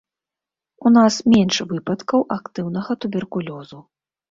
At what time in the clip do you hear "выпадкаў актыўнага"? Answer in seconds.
1.75-2.99